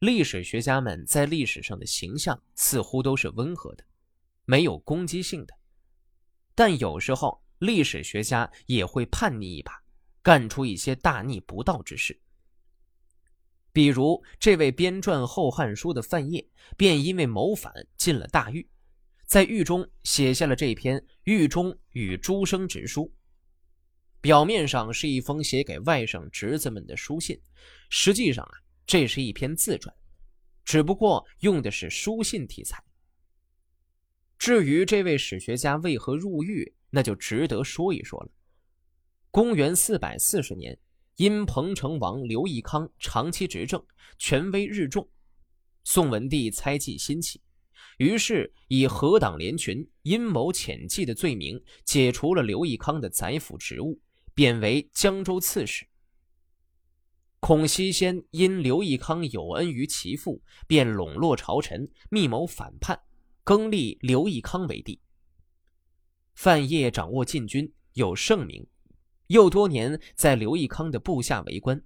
[0.00, 3.84] 历史学家们在历史上的形象似乎都是温和的，
[4.46, 5.54] 没有攻击性的，
[6.54, 9.72] 但有时候历史学家也会叛逆一把，
[10.22, 12.18] 干出一些大逆不道之事。
[13.74, 16.48] 比如，这位编撰《后汉书》的范晔，
[16.78, 18.66] 便因为谋反进了大狱，
[19.26, 23.02] 在狱中写下了这篇《狱中与诸生直书》。
[24.22, 27.38] 表面上是一封写给外甥侄子们的书信，
[27.90, 28.52] 实际上啊，
[28.90, 29.94] 这是一篇自传，
[30.64, 32.82] 只不过用的是书信题材。
[34.36, 38.30] 至于这位史学家为何入狱，那就值得说一说了。
[39.30, 40.76] 公元四百四十年。
[41.16, 43.84] 因彭城王刘义康长期执政，
[44.18, 45.06] 权威日重，
[45.84, 47.42] 宋文帝猜忌心起，
[47.98, 54.00] 于是以何党联群、阴谋潜计的罪名，解除了刘义康的宰辅职务，
[54.34, 55.86] 贬为江州刺史。
[57.40, 63.00] 孔熙先因刘义康有恩于其父，便笼络朝臣，密谋反叛，
[63.42, 65.00] 更立刘义康为帝。
[66.34, 68.66] 范晔掌握禁军，有盛名。
[69.28, 71.82] 又多年在刘义康的部下为官，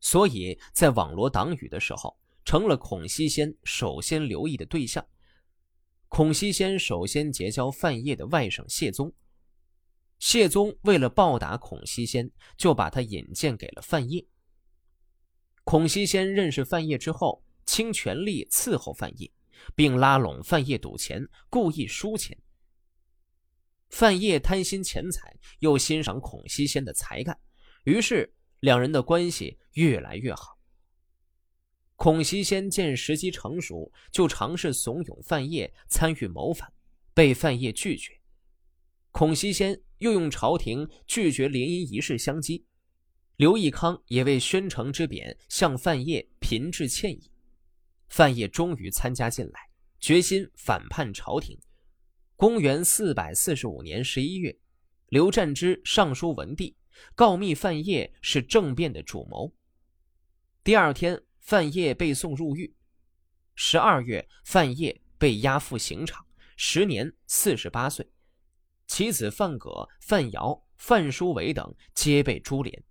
[0.00, 5.06] 所以在网罗党羽的时候，成了孔熙先首先留意的对象。
[6.08, 9.12] 孔熙先首先结交范晔的外甥谢宗，
[10.22, 14.24] 谢宗为了报答孔熙先，就把他引荐给了范晔。
[15.64, 19.32] 孔熙先认识范晔之后，倾全力伺候范晔，
[19.74, 22.38] 并拉拢范晔赌钱，故意输钱。
[23.88, 27.36] 范晔贪心钱财，又欣赏孔熙先的才干，
[27.82, 30.56] 于是两人的关系越来越好。
[31.96, 36.72] 孔熙先见时机成熟，就尝试怂恿范晔参与谋反，
[37.12, 38.21] 被范晔拒绝。
[39.12, 42.64] 孔熙先又用朝廷拒绝联姻仪式相激，
[43.36, 47.30] 刘义康也为宣城之贬向范晔频致歉意。
[48.08, 49.68] 范晔终于参加进来，
[50.00, 51.58] 决心反叛朝廷。
[52.36, 54.58] 公元四百四十五年十一月，
[55.08, 56.74] 刘占之上书文帝，
[57.14, 59.54] 告密范晔是政变的主谋。
[60.64, 62.74] 第二天，范晔被送入狱。
[63.54, 68.11] 十二月，范晔被押赴刑场，时年四十八岁。
[68.94, 72.84] 其子范葛、范尧、范叔伟等皆被株连，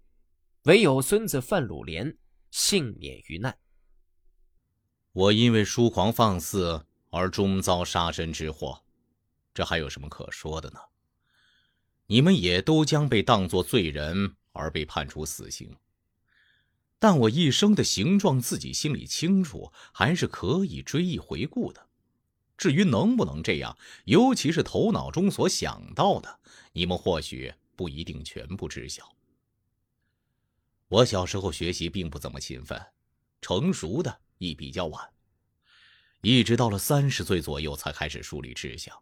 [0.64, 2.18] 唯有孙子范鲁连
[2.50, 3.56] 幸免于难。
[5.12, 8.82] 我因为疏狂放肆而终遭杀身之祸。
[9.54, 10.80] 这还有什么可说的呢？
[12.08, 15.78] 你们也都将被当作罪人而被判处死刑。
[16.98, 21.91] 但我一生的形状自己心里清楚，还是可以追忆回顾的。
[22.62, 26.40] 至于能不能这样，尤其是头脑中所想到的，
[26.74, 29.12] 你们或许不一定全部知晓。
[30.88, 32.80] 我小时候学习并不怎么勤奋，
[33.42, 35.10] 成熟的亦比较晚，
[36.22, 38.96] 一直到了三十岁左右才开始树立志向。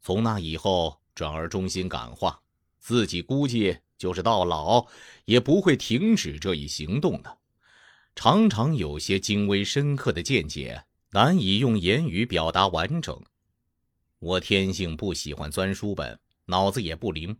[0.00, 2.40] 从那以后，转而忠心感化，
[2.78, 4.86] 自己估计就是到老
[5.26, 7.40] 也不会停止这一行动的。
[8.14, 10.86] 常常有些精微深刻的见解，
[11.18, 13.20] 难以用言语表达完整。
[14.20, 17.36] 我天性不喜欢钻书本，脑子也不灵，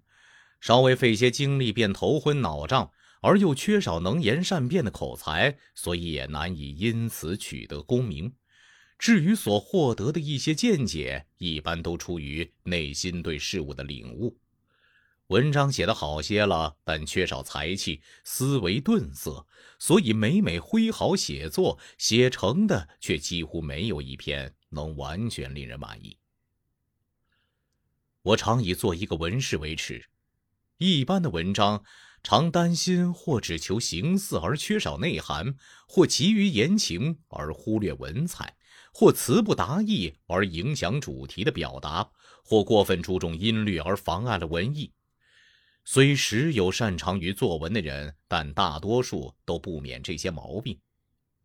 [0.60, 2.90] 稍微费些精力便头昏脑胀，
[3.20, 8.34] 而又缺少能言善辩的口才，所以也难以因此取得功名。
[8.98, 14.36] 至于所获得的一些见解，一般都出于内心对事物的领悟。
[15.28, 19.46] 文章写得好些了，但缺少才气，思维顿涩，
[19.78, 26.16] 所以每每挥毫写作，写成的却几乎没有一篇能完全令人满意。
[28.22, 30.06] 我常以做一个文士为耻，
[30.78, 31.84] 一般的文章
[32.22, 35.56] 常担心或只求形似而缺少内涵，
[35.86, 38.56] 或急于言情而忽略文采。
[38.94, 42.10] 或词不达意而影响主题的表达，
[42.42, 44.90] 或过分注重音律而妨碍了文艺。
[45.90, 50.78] 虽时有擅长于作文的人，但大多数都不免这些毛病。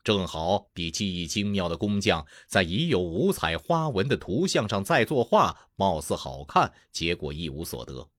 [0.04, 8.10] 正好比技艺精妙的工匠在已有五彩花纹的图像上再作画，貌似好看，结果一无所得。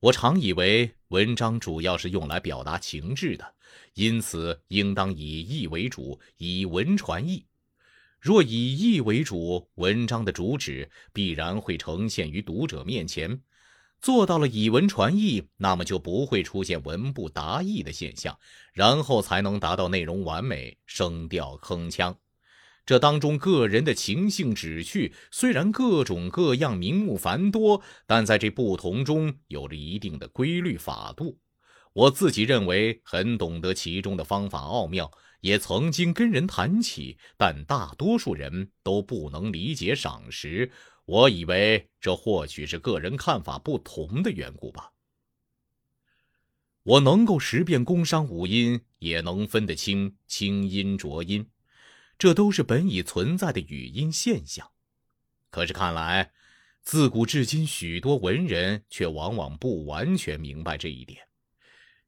[0.00, 3.54] 我常以为文章主要是用来表达情志的，
[3.92, 7.44] 因此应当以意为主，以文传意。
[8.18, 13.38] 若以意为主，文章的主旨必然会呈现于读者面前。
[14.02, 18.36] 做到了以文传意，那么就不会出现文不达意的现象，
[18.72, 22.16] 然后才能达到内容完美、声调铿锵。
[22.84, 31.38] 这当中个人的情性旨趣虽然各种各样、名目繁多，但在这不同中有着一定的规律法度。
[31.92, 35.12] 我自己认为很懂得其中的方法奥妙，
[35.42, 40.72] 也曾经跟人谈起，但大多数人都不能理解赏识。
[41.04, 44.92] 我以为这或许是个人看法不同的缘故吧。
[46.84, 51.48] 我能够识辨宫商五音，也能分得清清音浊音，
[52.18, 54.70] 这都是本已存在的语音现象。
[55.50, 56.32] 可是看来，
[56.82, 61.28] 自古至今，许多文人却往往不完全明白这一点。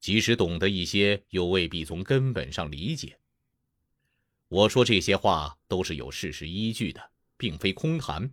[0.01, 3.17] 即使懂得一些，又未必从根本上理解。
[4.49, 8.29] 我说这些话都是有事实依据的，并非空谈。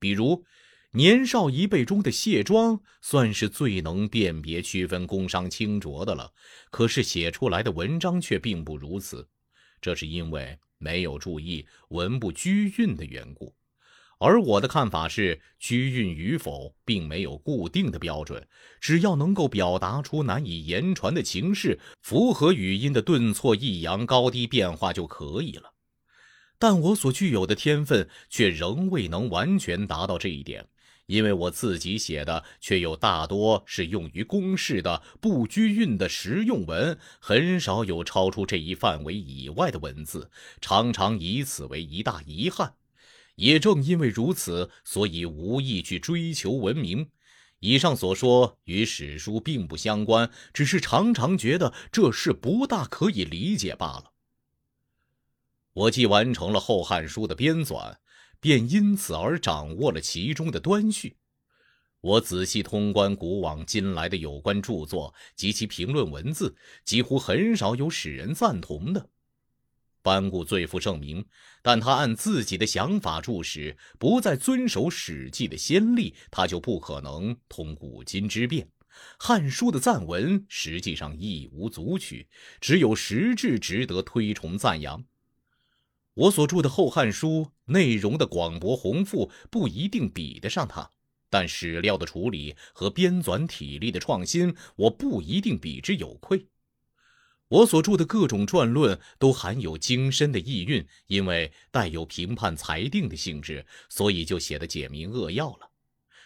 [0.00, 0.44] 比如，
[0.92, 6.32] 年少一辈中的谢庄，算是最能辨别区分工商清浊的了。
[6.70, 9.28] 可是写出来的文章却并不如此，
[9.80, 13.54] 这是因为没有注意文不拘韵的缘故。
[14.18, 18.46] 而我的看法是，拘韵与否并没有固定的标准，
[18.78, 25.69] 只要能够表达出难以言传的情势，符合语音的顿挫、抑扬、高低变化就可以了。
[26.60, 30.68] 但我所具有的天分却仍未能完全达到这一点，
[31.06, 40.30] 因为我自己写的却又大多是用于公事的不拘韵的实用文，很少有超出这一范围以外的文字，
[40.60, 42.74] 常常以此为一大遗憾。
[43.36, 47.08] 也正因为如此，所以无意去追求文明。
[47.60, 54.12] 以上所说与史书并不相关，只是常常觉得这事不大可以理解罢了。
[55.80, 57.96] 我既完成了《后汉书》的编纂，
[58.38, 61.16] 便因此而掌握了其中的端绪。
[62.02, 66.54] 我仔细通观古往今来的有关著作及其评论文字，
[66.84, 69.08] 几乎很少有使人赞同的。
[70.02, 71.24] 班固最负盛名，
[71.62, 78.66] 但他按自己的想法注史，不再遵守《史记》的先例，他就不可能通古今之变。
[79.18, 82.28] 《汉书》的赞文实际上亦无足取，
[82.60, 85.02] 只有实质值得推崇赞扬。
[86.20, 90.90] 我所著的《后汉书》内容的广博宏富，不一定比得上他，
[91.30, 96.48] 但史料的处理和编纂体例的创新，我不一定比之有愧。
[97.48, 105.70] 我所著的各种传论都含有精深的意蕴，因为带有评判裁定的性质，所以就写得简明扼要了。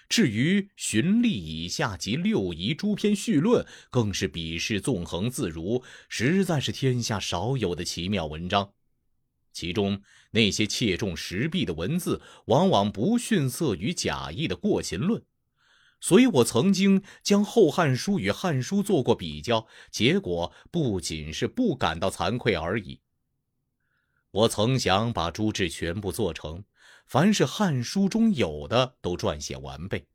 [0.09, 8.73] 至于荀立以下及六仪诸篇序论，更是笔势纵横自如，实在是天下少有的奇妙文章。
[9.55, 10.03] 其中
[10.33, 15.23] 那些切中时弊的文字，往往不逊色于贾谊的《过秦论》。
[16.01, 23.01] 所以我曾经将《后汉书》与《汉书》做过比较，结果不仅是不感到惭愧而已。
[24.33, 26.65] 我曾想把诸志全部做成，
[27.07, 30.07] 凡是《汉书》中有的都撰写完备。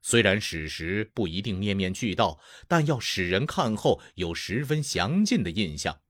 [0.00, 6.00] 虽然史实不一定面面俱到，但要使人看后有十分详尽的印象。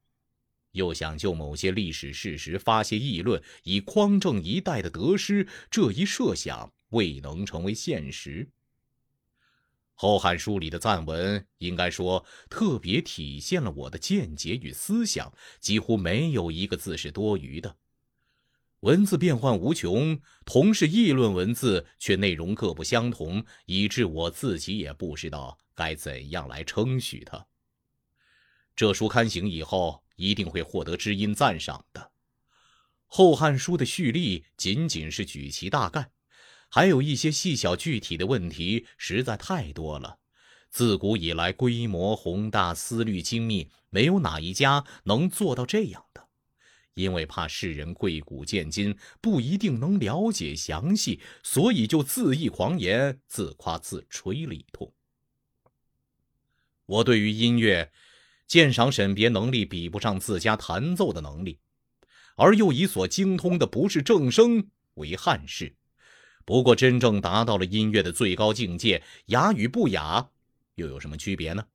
[0.74, 8.44] 又想就某些历史事实发些议论，以匡正一代的得失，这一设想未能成为现实。
[9.94, 17.76] 《后汉书》里的赞文，应该说特别体现了我的见解与思想，几乎没有一个字是多余的。
[18.80, 27.46] 文字变幻无穷，同是议论文字，却内容各不相同，以致我自己也不知道该怎样来称许它。
[28.76, 32.00] 这书刊行以后，一定会获得知音赞赏的。
[33.06, 36.10] 《后汉书》的序例仅仅是举其大概。
[36.68, 40.18] 还有一些细小具体的问题实在太多了。
[40.70, 46.26] 自古以来，规模宏大、思虑精密，没有哪一家能做到这样的。
[46.94, 54.92] 因为怕世人贵古见今，不一定能了解详细，所以就自缢狂言，自夸自吹了一通。
[56.86, 57.92] 我对于音乐
[58.46, 61.58] 鉴赏审别能力比不上自家弹奏的能力，
[62.36, 65.74] 而又以所精通的不是正声为憾事。
[66.44, 70.28] 不过，真正达到了音乐的最高境界，雅与不雅，
[70.74, 71.66] 又有什么区别呢？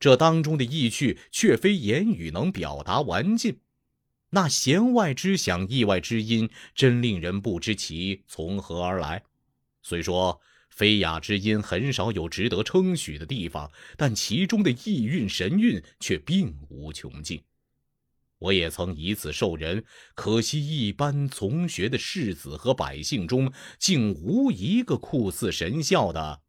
[0.00, 3.60] 这当中的意趣，却非言语能表达完尽。
[4.30, 9.24] 那弦外之响，意外之音，真令人不知其从何而来。
[9.82, 17.42] 虽说非雅之音很少有值得称许的地方，但其中的意蕴神韵却并无穷尽。
[18.38, 19.84] 我也曾以此受人，
[20.14, 26.42] 可惜一般从学的士子和百姓中，竟无一个酷似神效的。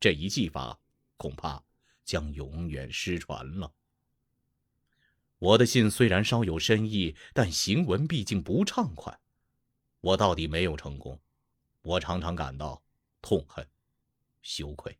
[0.00, 0.80] 这一技法，
[1.18, 1.62] 恐怕
[2.06, 3.70] 将永远失传了。
[5.38, 9.20] 我的信虽然稍有深意，但行文毕竟不畅快。
[10.00, 11.20] 我到底没有成功，
[11.82, 12.82] 我常常感到
[13.20, 13.66] 痛恨、
[14.42, 14.98] 羞愧。